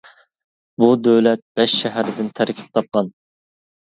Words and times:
بۇ 0.83 0.87
دۆلەت 1.09 1.43
بەش 1.59 1.75
شەھەردىن 1.83 2.33
تەركىب 2.41 2.73
تاپقان. 2.79 3.13